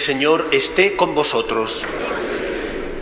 [0.00, 1.86] Señor esté con vosotros.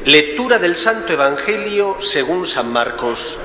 [0.05, 3.39] Lectura del Santo Evangelio según San Marcos.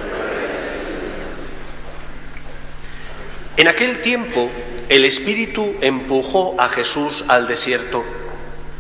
[3.55, 4.50] En aquel tiempo
[4.89, 8.03] el Espíritu empujó a Jesús al desierto.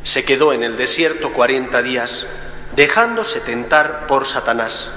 [0.03, 2.25] Se quedó en el desierto cuarenta días,
[2.75, 4.89] dejándose tentar por Satanás.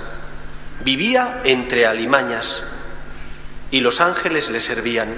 [0.81, 2.62] Vivía entre alimañas
[3.70, 5.14] y los ángeles le servían.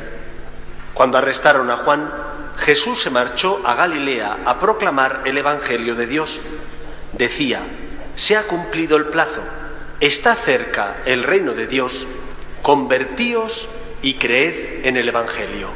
[0.95, 2.11] Cuando arrestaron a Juan,
[2.59, 6.41] Jesús se marchó a Galilea a proclamar el Evangelio de Dios.
[7.13, 7.67] Decía,
[8.17, 9.43] se ha cumplido el plazo,
[10.01, 12.07] está cerca el reino de Dios,
[12.63, 13.69] convertíos
[14.03, 15.71] y creed en el Evangelio.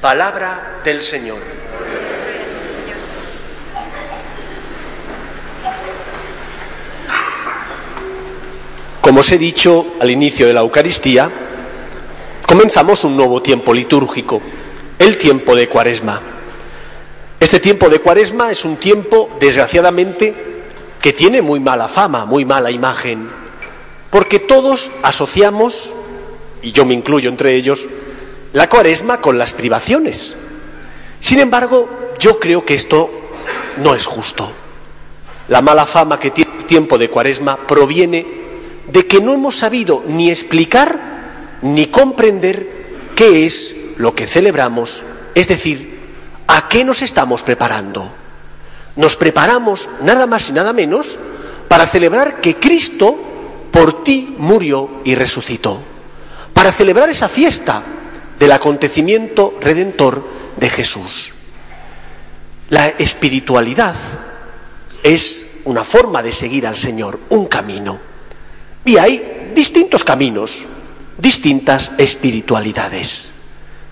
[0.00, 1.38] Palabra del Señor.
[9.00, 11.30] Como os he dicho al inicio de la Eucaristía,
[12.46, 14.40] comenzamos un nuevo tiempo litúrgico
[15.10, 16.20] el tiempo de Cuaresma.
[17.40, 20.62] Este tiempo de Cuaresma es un tiempo, desgraciadamente,
[21.02, 23.28] que tiene muy mala fama, muy mala imagen,
[24.08, 25.92] porque todos asociamos,
[26.62, 27.88] y yo me incluyo entre ellos,
[28.52, 30.36] la Cuaresma con las privaciones.
[31.18, 31.88] Sin embargo,
[32.20, 33.10] yo creo que esto
[33.78, 34.48] no es justo.
[35.48, 38.24] La mala fama que tiene el tiempo de Cuaresma proviene
[38.92, 42.68] de que no hemos sabido ni explicar ni comprender
[43.16, 45.02] qué es lo que celebramos,
[45.34, 46.00] es decir,
[46.46, 48.10] ¿a qué nos estamos preparando?
[48.96, 51.18] Nos preparamos nada más y nada menos
[51.68, 53.18] para celebrar que Cristo
[53.70, 55.82] por ti murió y resucitó,
[56.54, 57.82] para celebrar esa fiesta
[58.38, 60.24] del acontecimiento redentor
[60.56, 61.34] de Jesús.
[62.70, 63.94] La espiritualidad
[65.02, 67.98] es una forma de seguir al Señor, un camino.
[68.82, 70.64] Y hay distintos caminos,
[71.18, 73.32] distintas espiritualidades.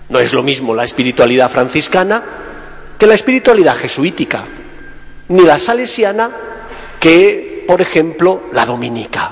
[0.09, 2.23] No es lo mismo la espiritualidad franciscana
[2.97, 4.43] que la espiritualidad jesuítica,
[5.29, 6.31] ni la salesiana
[6.99, 9.31] que, por ejemplo, la dominica.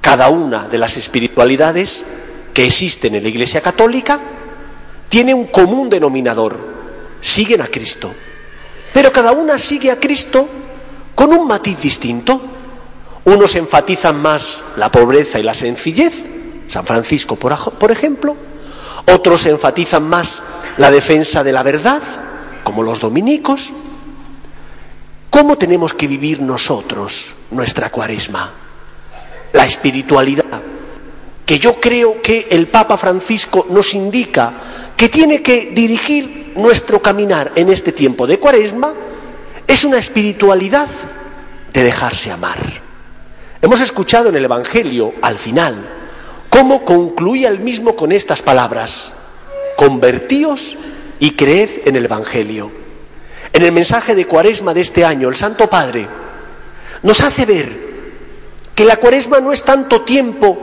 [0.00, 2.04] Cada una de las espiritualidades
[2.52, 4.18] que existen en la Iglesia Católica
[5.08, 6.56] tiene un común denominador,
[7.20, 8.12] siguen a Cristo.
[8.92, 10.48] Pero cada una sigue a Cristo
[11.14, 12.40] con un matiz distinto.
[13.24, 16.22] Unos enfatizan más la pobreza y la sencillez,
[16.68, 18.36] San Francisco, por, ejemplo,
[19.06, 20.42] otros enfatizan más
[20.78, 22.02] la defensa de la verdad,
[22.64, 23.72] como los dominicos.
[25.30, 28.52] ¿Cómo tenemos que vivir nosotros nuestra cuaresma?
[29.52, 30.60] La espiritualidad,
[31.44, 34.52] que yo creo que el Papa Francisco nos indica
[34.96, 38.92] que tiene que dirigir nuestro caminar en este tiempo de cuaresma,
[39.66, 40.88] es una espiritualidad
[41.72, 42.58] de dejarse amar.
[43.60, 45.95] Hemos escuchado en el Evangelio, al final,
[46.56, 49.12] cómo concluía el mismo con estas palabras,
[49.76, 50.78] convertíos
[51.18, 52.70] y creed en el Evangelio.
[53.52, 56.08] En el mensaje de Cuaresma de este año, el Santo Padre
[57.02, 57.78] nos hace ver
[58.74, 60.56] que la Cuaresma no es tanto tiempo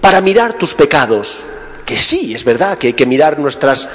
[0.00, 1.48] para mirar tus pecados,
[1.84, 3.88] que sí, es verdad que hay que mirar nuestras,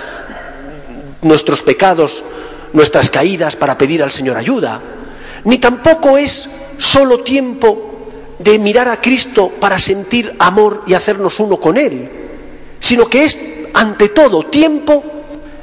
[1.21, 2.25] nuestros pecados,
[2.73, 4.81] nuestras caídas para pedir al Señor ayuda,
[5.45, 7.88] ni tampoco es solo tiempo
[8.39, 12.09] de mirar a Cristo para sentir amor y hacernos uno con Él,
[12.79, 13.37] sino que es
[13.73, 15.03] ante todo tiempo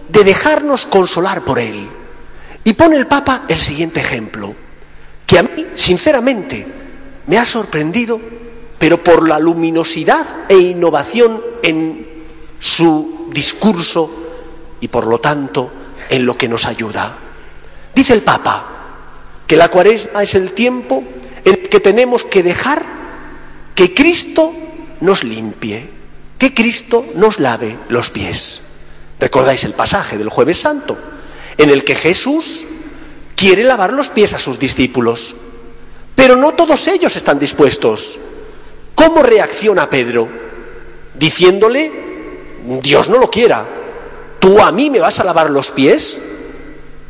[0.08, 1.88] de dejarnos consolar por Él.
[2.62, 4.54] Y pone el Papa el siguiente ejemplo,
[5.26, 6.66] que a mí, sinceramente,
[7.26, 8.20] me ha sorprendido,
[8.78, 12.06] pero por la luminosidad e innovación en
[12.60, 14.10] su discurso
[14.80, 15.70] y por lo tanto
[16.10, 17.16] en lo que nos ayuda.
[17.94, 18.66] Dice el Papa
[19.46, 21.02] que la cuaresma es el tiempo
[21.68, 22.84] que tenemos que dejar
[23.74, 24.54] que Cristo
[25.00, 25.88] nos limpie,
[26.38, 28.62] que Cristo nos lave los pies.
[29.20, 30.98] ¿Recordáis el pasaje del jueves santo?
[31.58, 32.64] En el que Jesús
[33.34, 35.36] quiere lavar los pies a sus discípulos,
[36.16, 38.18] Pero no todos ellos están dispuestos.
[38.94, 40.28] ¿Cómo reacciona Pedro?
[41.14, 41.92] Diciéndole,
[42.82, 43.68] Dios no lo quiera,
[44.40, 46.18] ¿tú a mí me vas a lavar los pies?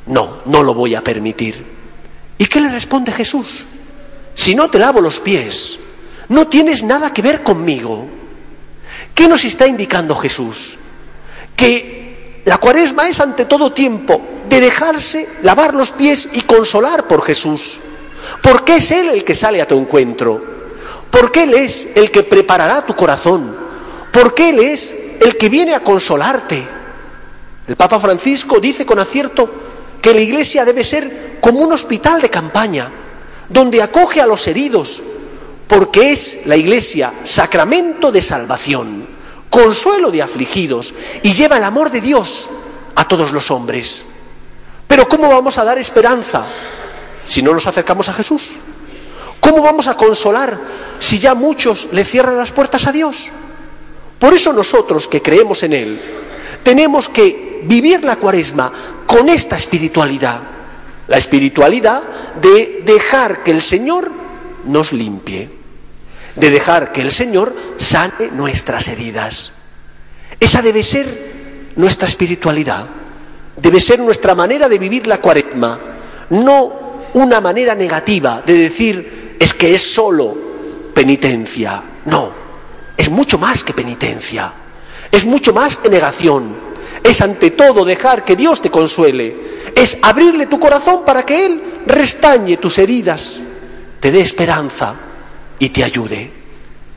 [0.06, 1.64] No, no lo voy a permitir.
[2.37, 3.64] ¿Y qué le responde Jesús?
[4.37, 5.81] Si no te lavo los pies,
[6.29, 8.06] no tienes nada que ver conmigo.
[9.15, 10.79] ¿Qué nos está indicando Jesús?
[11.56, 17.23] Que la cuaresma es ante todo tiempo de dejarse lavar los pies y consolar por
[17.23, 17.81] Jesús.
[18.43, 20.44] Porque es Él el que sale a tu encuentro.
[21.11, 23.56] Porque Él es el que preparará tu corazón.
[24.12, 26.62] Porque Él es el que viene a consolarte.
[27.67, 29.50] El Papa Francisco dice con acierto
[30.03, 32.91] que la Iglesia debe ser como un hospital de campaña,
[33.49, 35.03] donde acoge a los heridos,
[35.67, 39.07] porque es la Iglesia sacramento de salvación,
[39.51, 42.49] consuelo de afligidos y lleva el amor de Dios
[42.95, 44.05] a todos los hombres.
[44.87, 46.45] Pero ¿cómo vamos a dar esperanza
[47.25, 48.57] si no nos acercamos a Jesús?
[49.41, 50.59] ¿Cómo vamos a consolar
[50.99, 53.31] si ya muchos le cierran las puertas a Dios?
[54.19, 56.01] Por eso nosotros que creemos en Él,
[56.63, 58.73] tenemos que vivir la cuaresma
[59.07, 60.41] con esta espiritualidad,
[61.08, 62.03] la espiritualidad
[62.41, 64.11] de dejar que el Señor
[64.64, 65.49] nos limpie,
[66.35, 69.53] de dejar que el Señor sane nuestras heridas.
[70.41, 72.87] Esa debe ser nuestra espiritualidad,
[73.56, 75.79] debe ser nuestra manera de vivir la cuaresma,
[76.31, 80.37] no una manera negativa de decir es que es solo
[80.94, 82.31] penitencia, no,
[82.97, 84.52] es mucho más que penitencia,
[85.11, 86.56] es mucho más que negación,
[87.02, 91.62] es ante todo dejar que Dios te consuele, es abrirle tu corazón para que Él
[91.87, 93.40] restañe tus heridas,
[94.00, 94.94] te dé esperanza
[95.58, 96.32] y te ayude.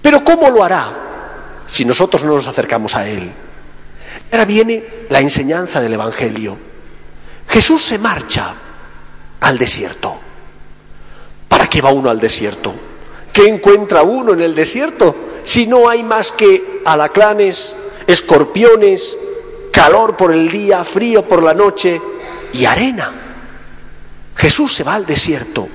[0.01, 3.29] Pero ¿cómo lo hará si nosotros no nos acercamos a Él?
[4.31, 6.57] Ahora viene la enseñanza del Evangelio.
[7.49, 8.55] Jesús se marcha
[9.41, 10.17] al desierto.
[11.49, 12.73] ¿Para qué va uno al desierto?
[13.33, 17.75] ¿Qué encuentra uno en el desierto si no hay más que alacranes,
[18.07, 19.17] escorpiones,
[19.73, 22.01] calor por el día, frío por la noche
[22.54, 23.12] y arena?
[24.36, 25.68] Jesús se va al desierto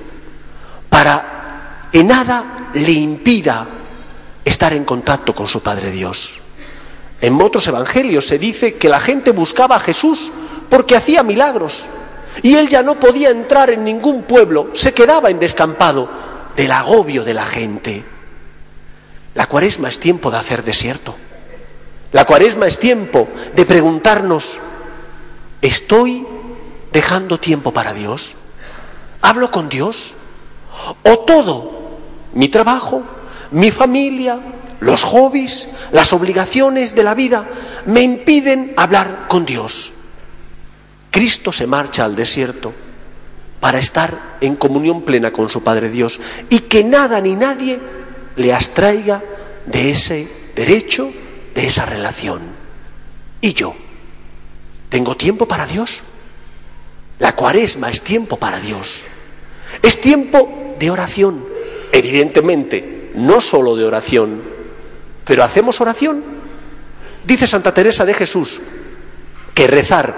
[0.89, 3.67] para que nada le impida
[4.43, 6.41] estar en contacto con su Padre Dios.
[7.21, 10.31] En otros evangelios se dice que la gente buscaba a Jesús
[10.69, 11.87] porque hacía milagros
[12.43, 16.09] y él ya no podía entrar en ningún pueblo, se quedaba en descampado
[16.55, 18.03] del agobio de la gente.
[19.33, 21.15] La cuaresma es tiempo de hacer desierto.
[22.11, 24.59] La cuaresma es tiempo de preguntarnos,
[25.61, 26.25] ¿estoy
[26.95, 28.35] dejando tiempo para Dios?
[29.21, 30.15] ¿Hablo con Dios?
[31.03, 31.97] ¿O todo,
[32.33, 33.03] mi trabajo,
[33.51, 34.39] mi familia,
[34.79, 37.49] los hobbies, las obligaciones de la vida,
[37.85, 39.91] me impiden hablar con Dios?
[41.11, 42.73] Cristo se marcha al desierto
[43.59, 47.77] para estar en comunión plena con su Padre Dios y que nada ni nadie
[48.37, 49.21] le abstraiga
[49.65, 51.11] de ese derecho,
[51.55, 52.41] de esa relación.
[53.41, 53.75] ¿Y yo?
[54.87, 56.01] ¿Tengo tiempo para Dios?
[57.19, 59.05] La cuaresma es tiempo para Dios.
[59.81, 61.45] Es tiempo de oración.
[61.91, 64.41] Evidentemente, no solo de oración,
[65.23, 66.23] pero hacemos oración.
[67.25, 68.61] Dice Santa Teresa de Jesús
[69.53, 70.13] que rezar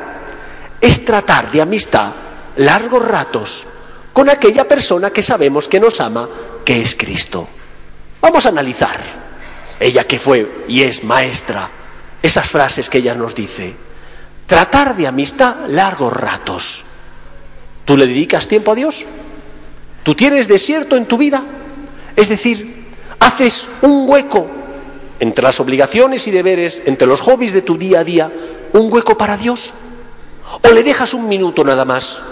[0.82, 2.12] es tratar de amistad
[2.58, 3.68] largos ratos
[4.12, 6.28] con aquella persona que sabemos que nos ama,
[6.66, 7.48] que es Cristo.
[8.20, 9.00] Vamos a analizar,
[9.80, 11.70] ella que fue y es maestra,
[12.22, 13.76] esas frases que ella nos dice.
[14.48, 16.84] Tratar de amistad largos ratos.
[17.88, 19.06] ¿Tú le dedicas tiempo a Dios?
[20.04, 21.42] ¿Tú tienes desierto en tu vida?
[22.18, 22.86] Es decir,
[23.18, 24.46] haces un hueco
[25.22, 28.30] entre las obligaciones y deberes, entre los hobbies de tu día a día,
[28.74, 29.74] un hueco para Dios.
[30.64, 32.24] ¿O le dejas un minuto nada más?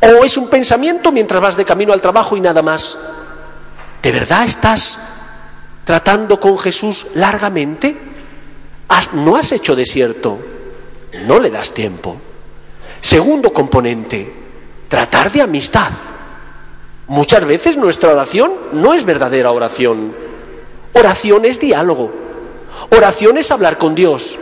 [0.00, 2.98] ¿O es un pensamiento mientras vas de camino al trabajo y nada más?
[4.02, 4.98] ¿De verdad estás
[5.84, 7.96] tratando con Jesús largamente?
[9.12, 10.36] ¿No has hecho desierto?
[11.26, 12.16] No le das tiempo.
[13.00, 14.39] Segundo componente,
[14.90, 15.90] tratar de amistad.
[17.06, 20.14] Muchas veces nuestra oración no es verdadera oración.
[20.92, 22.12] Oración es diálogo.
[22.90, 24.38] Oración es hablar con Dios.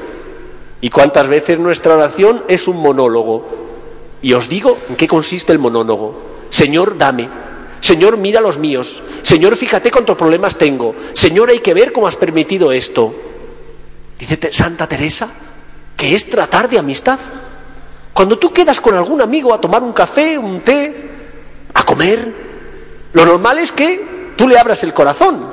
[0.80, 3.46] ¿Y cuántas veces nuestra oración es un monólogo?
[4.22, 6.20] Y os digo en qué consiste el monólogo.
[6.50, 7.28] Señor, dame.
[7.80, 9.02] Señor, mira los míos.
[9.22, 10.94] Señor, fíjate cuántos problemas tengo.
[11.12, 13.14] Señor, hay que ver cómo has permitido esto.
[14.18, 15.28] Dice Santa Teresa
[15.96, 17.18] que es tratar de amistad.
[18.18, 20.92] Cuando tú quedas con algún amigo a tomar un café, un té,
[21.72, 22.34] a comer,
[23.12, 25.46] lo normal es que tú le abras el corazón,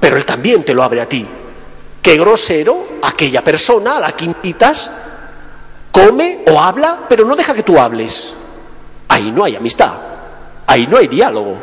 [0.00, 1.24] pero él también te lo abre a ti.
[2.02, 4.90] Qué grosero aquella persona a la que invitas
[5.92, 8.34] come o habla, pero no deja que tú hables.
[9.06, 9.92] Ahí no hay amistad,
[10.66, 11.56] ahí no hay diálogo.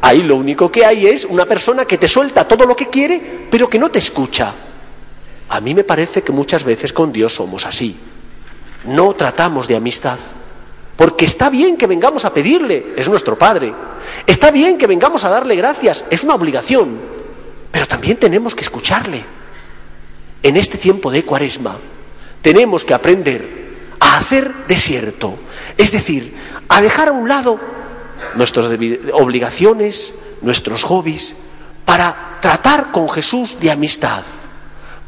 [0.00, 3.46] Ahí lo único que hay es una persona que te suelta todo lo que quiere,
[3.50, 4.54] pero que no te escucha.
[5.50, 8.00] A mí me parece que muchas veces con Dios somos así.
[8.84, 10.18] No tratamos de amistad.
[10.96, 13.74] Porque está bien que vengamos a pedirle, es nuestro Padre.
[14.26, 16.98] Está bien que vengamos a darle gracias, es una obligación.
[17.70, 19.24] Pero también tenemos que escucharle.
[20.42, 21.78] En este tiempo de cuaresma
[22.42, 23.62] tenemos que aprender
[24.00, 25.38] a hacer desierto,
[25.78, 26.34] es decir,
[26.68, 27.58] a dejar a un lado
[28.34, 28.66] nuestras
[29.12, 31.36] obligaciones, nuestros hobbies,
[31.84, 34.24] para tratar con Jesús de amistad,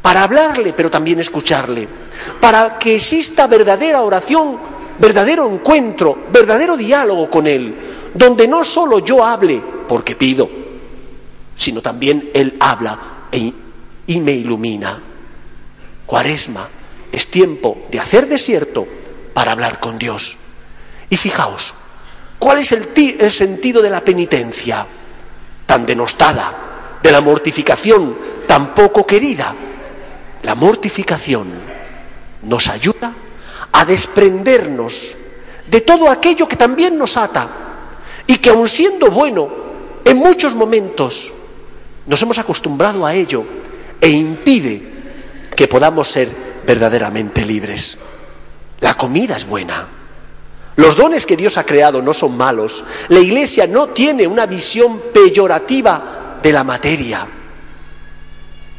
[0.01, 1.89] para hablarle pero también escucharle,
[2.39, 4.57] para que exista verdadera oración,
[4.99, 7.75] verdadero encuentro, verdadero diálogo con Él,
[8.13, 10.49] donde no solo yo hable porque pido,
[11.55, 13.53] sino también Él habla e
[14.07, 15.01] y me ilumina.
[16.05, 16.69] Cuaresma
[17.11, 18.87] es tiempo de hacer desierto
[19.33, 20.37] para hablar con Dios.
[21.09, 21.73] Y fijaos,
[22.39, 24.85] ¿cuál es el, el sentido de la penitencia
[25.65, 28.17] tan denostada, de la mortificación
[28.47, 29.55] tan poco querida?
[30.43, 31.74] La mortificación
[32.45, 33.13] nos ayuda
[33.71, 35.17] a desprendernos
[35.67, 37.49] de todo aquello que también nos ata
[38.27, 39.49] y que aun siendo bueno,
[40.05, 41.33] en muchos momentos
[42.05, 43.43] nos hemos acostumbrado a ello
[43.99, 44.81] e impide
[45.55, 46.29] que podamos ser
[46.65, 47.97] verdaderamente libres.
[48.79, 49.87] La comida es buena.
[50.75, 52.83] Los dones que Dios ha creado no son malos.
[53.07, 57.25] La Iglesia no tiene una visión peyorativa de la materia.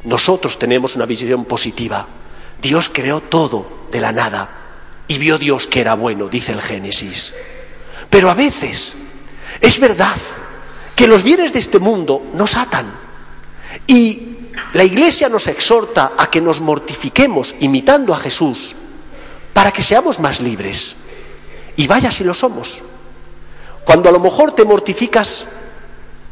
[0.05, 2.07] Nosotros tenemos una visión positiva.
[2.61, 4.51] Dios creó todo de la nada
[5.09, 7.33] y vio Dios que era bueno, dice el Génesis.
[8.11, 8.97] Pero a veces
[9.61, 10.17] es verdad
[10.95, 12.93] que los bienes de este mundo nos atan
[13.87, 14.37] y
[14.73, 18.75] la Iglesia nos exhorta a que nos mortifiquemos imitando a Jesús
[19.53, 20.97] para que seamos más libres.
[21.77, 22.83] Y vaya si lo somos.
[23.85, 25.45] Cuando a lo mejor te mortificas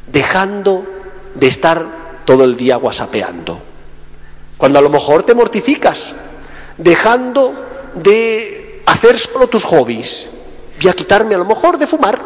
[0.07, 0.87] dejando
[1.35, 3.74] de estar todo el día guasapeando.
[4.57, 6.15] Cuando a lo mejor te mortificas
[6.79, 7.55] dejando
[7.95, 10.29] de hacer solo tus hobbies.
[10.81, 12.21] Voy a quitarme a lo mejor de fumar,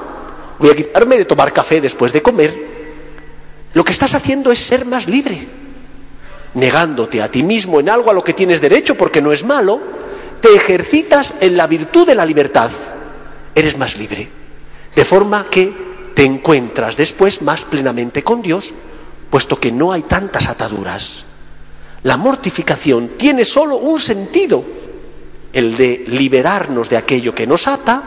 [0.59, 2.55] voy a quitarme de tomar café después de comer.
[3.75, 5.47] Lo que estás haciendo es ser más libre
[6.55, 9.81] negándote a ti mismo en algo a lo que tienes derecho porque no es malo,
[10.41, 12.71] te ejercitas en la virtud de la libertad.
[13.55, 14.29] Eres más libre.
[14.95, 15.73] De forma que
[16.15, 18.75] te encuentras después más plenamente con Dios,
[19.31, 21.25] puesto que no hay tantas ataduras.
[22.03, 24.63] La mortificación tiene solo un sentido,
[25.53, 28.03] el de liberarnos de aquello que nos ata,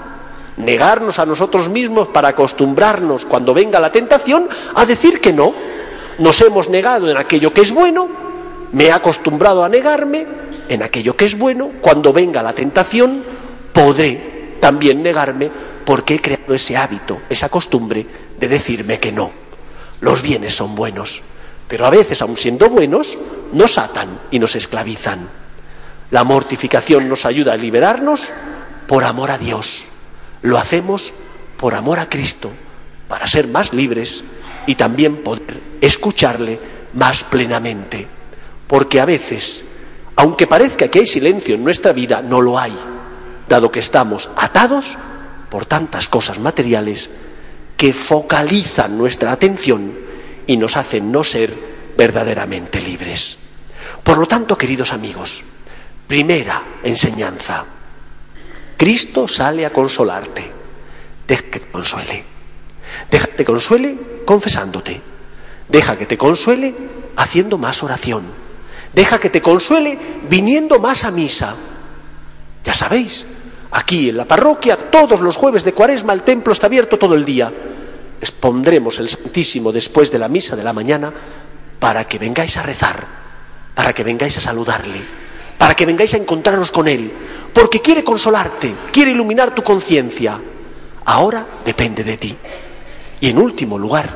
[0.57, 5.53] negarnos a nosotros mismos para acostumbrarnos cuando venga la tentación a decir que no.
[6.19, 8.31] Nos hemos negado en aquello que es bueno
[8.71, 10.25] me he acostumbrado a negarme
[10.69, 11.71] en aquello que es bueno.
[11.81, 13.23] Cuando venga la tentación,
[13.73, 15.49] podré también negarme
[15.85, 18.05] porque he creado ese hábito, esa costumbre
[18.39, 19.31] de decirme que no.
[19.99, 21.21] Los bienes son buenos,
[21.67, 23.17] pero a veces, aun siendo buenos,
[23.53, 25.27] nos atan y nos esclavizan.
[26.09, 28.31] La mortificación nos ayuda a liberarnos
[28.87, 29.87] por amor a Dios.
[30.41, 31.13] Lo hacemos
[31.57, 32.51] por amor a Cristo,
[33.07, 34.23] para ser más libres
[34.65, 36.59] y también poder escucharle
[36.93, 38.07] más plenamente
[38.71, 39.65] porque a veces,
[40.15, 42.73] aunque parezca que hay silencio en nuestra vida, no lo hay,
[43.49, 44.97] dado que estamos atados
[45.49, 47.09] por tantas cosas materiales
[47.75, 49.91] que focalizan nuestra atención
[50.47, 51.53] y nos hacen no ser
[51.97, 53.37] verdaderamente libres.
[54.03, 55.43] Por lo tanto, queridos amigos,
[56.07, 57.65] primera enseñanza,
[58.77, 60.51] Cristo sale a consolarte,
[61.27, 62.23] deja que te consuele,
[63.09, 65.01] deja que te consuele confesándote,
[65.69, 66.75] deja que te consuele
[67.15, 68.41] haciendo más oración
[68.93, 69.97] Deja que te consuele
[70.29, 71.55] viniendo más a misa.
[72.65, 73.25] Ya sabéis,
[73.71, 77.23] aquí en la parroquia, todos los jueves de cuaresma, el templo está abierto todo el
[77.23, 77.51] día.
[78.19, 81.13] Expondremos el Santísimo después de la misa de la mañana
[81.81, 83.05] para que vengáis a rezar,
[83.75, 85.03] para que vengáis a saludarle,
[85.57, 87.11] para que vengáis a encontraros con Él,
[87.51, 90.39] porque quiere consolarte, quiere iluminar tu conciencia.
[91.03, 92.37] Ahora depende de ti.
[93.19, 94.07] Y en último lugar,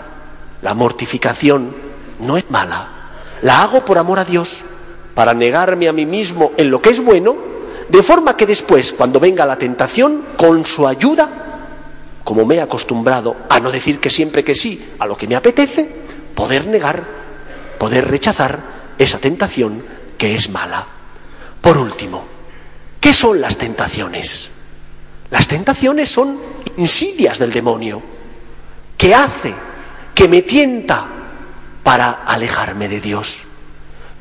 [0.61, 1.75] la mortificación
[2.19, 2.95] no es mala
[3.41, 4.63] la hago por amor a Dios,
[5.13, 7.35] para negarme a mí mismo en lo que es bueno,
[7.89, 11.29] de forma que después, cuando venga la tentación, con su ayuda,
[12.23, 15.35] como me he acostumbrado a no decir que siempre que sí a lo que me
[15.35, 15.87] apetece,
[16.33, 17.03] poder negar,
[17.77, 19.83] poder rechazar esa tentación
[20.17, 20.85] que es mala.
[21.61, 22.25] Por último,
[22.99, 24.51] ¿qué son las tentaciones?
[25.31, 26.39] Las tentaciones son
[26.77, 28.01] insidias del demonio,
[28.97, 29.53] que hace,
[30.13, 31.07] que me tienta,
[31.83, 33.43] para alejarme de Dios.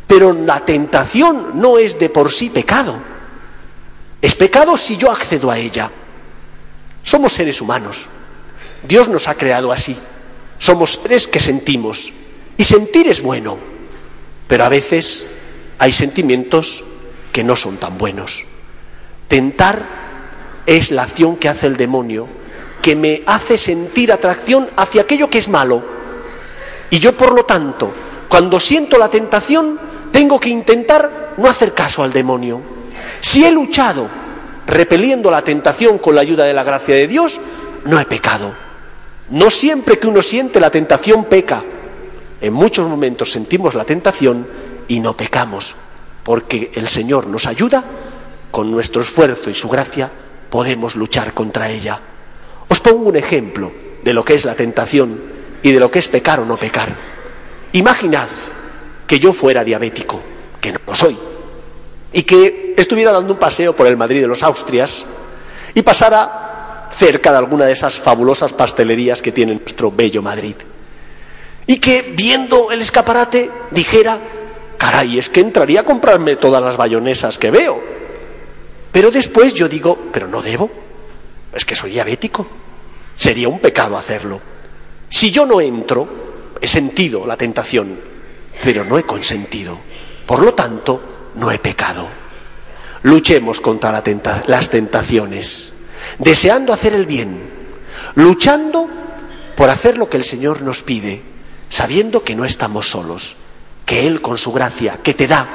[0.06, 2.94] Pero la tentación no es de por sí pecado.
[4.20, 5.90] Es pecado si yo accedo a ella.
[7.02, 8.08] Somos seres humanos.
[8.87, 9.96] Dios nos ha creado así.
[10.58, 12.12] Somos seres que sentimos.
[12.56, 13.58] Y sentir es bueno.
[14.49, 15.25] Pero a veces
[15.78, 16.84] hay sentimientos
[17.32, 18.44] que no son tan buenos.
[19.28, 19.82] Tentar
[20.66, 22.28] es la acción que hace el demonio,
[22.82, 25.82] que me hace sentir atracción hacia aquello que es malo.
[26.90, 27.92] Y yo, por lo tanto,
[28.28, 29.78] cuando siento la tentación,
[30.12, 32.61] tengo que intentar no hacer caso al demonio.
[33.20, 34.08] Si he luchado
[34.66, 37.40] repeliendo la tentación con la ayuda de la gracia de Dios,
[37.84, 38.54] no he pecado.
[39.30, 41.64] No siempre que uno siente la tentación peca.
[42.44, 44.46] En muchos momentos sentimos la tentación
[44.86, 45.76] y no pecamos,
[46.22, 47.82] porque el Señor nos ayuda,
[48.50, 50.12] con nuestro esfuerzo y su gracia
[50.50, 51.98] podemos luchar contra ella.
[52.68, 53.72] Os pongo un ejemplo
[54.02, 55.22] de lo que es la tentación
[55.62, 56.94] y de lo que es pecar o no pecar.
[57.72, 58.28] Imaginad
[59.06, 60.20] que yo fuera diabético,
[60.60, 61.16] que no lo soy,
[62.12, 65.06] y que estuviera dando un paseo por el Madrid de los Austrias
[65.72, 70.56] y pasara cerca de alguna de esas fabulosas pastelerías que tiene nuestro bello Madrid.
[71.66, 74.21] Y que viendo el escaparate dijera,
[74.76, 77.83] caray, es que entraría a comprarme todas las bayonesas que veo.
[78.92, 80.71] Pero después yo digo, pero no debo,
[81.54, 82.47] es que soy diabético.
[83.14, 84.40] Sería un pecado hacerlo.
[85.09, 86.09] Si yo no entro,
[86.61, 87.99] he sentido la tentación,
[88.62, 89.78] pero no he consentido.
[90.26, 91.00] Por lo tanto,
[91.35, 92.06] no he pecado.
[93.02, 94.02] Luchemos contra
[94.47, 95.73] las tentaciones,
[96.18, 97.38] deseando hacer el bien,
[98.14, 98.88] luchando
[99.56, 101.23] por hacer lo que el Señor nos pide,
[101.74, 103.34] sabiendo que no estamos solos,
[103.84, 105.48] que Él con su gracia, que te da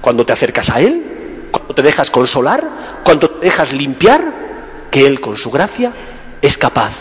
[0.00, 4.22] cuando te acercas a Él, cuando te dejas consolar, cuando te dejas limpiar,
[4.92, 5.92] que Él con su gracia
[6.42, 6.92] es capaz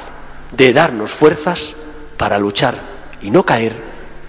[0.58, 1.76] de darnos fuerzas
[2.18, 2.74] para luchar
[3.22, 3.76] y no caer,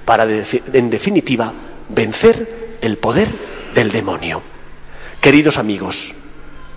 [0.05, 1.55] para en definitiva
[1.89, 3.31] vencer el poder
[3.75, 4.43] del demonio.
[5.23, 6.15] Queridos amigos,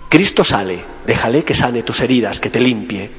[0.08, 3.10] Cristo sale, déjale que sane tus heridas, que te limpie.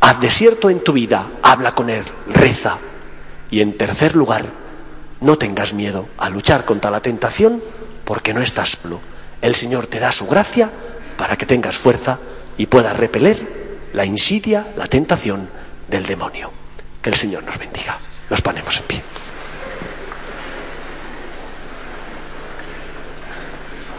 [0.00, 2.78] Haz desierto en tu vida, habla con Él, reza.
[3.52, 4.46] Y en tercer lugar,
[5.20, 7.62] no tengas miedo a luchar contra la tentación
[8.04, 9.00] porque no estás solo.
[9.42, 10.70] El Señor te da su gracia
[11.18, 12.18] para que tengas fuerza
[12.56, 15.50] y puedas repeler la insidia, la tentación
[15.86, 16.50] del demonio.
[17.02, 17.98] Que el Señor nos bendiga.
[18.30, 19.02] Nos ponemos en pie.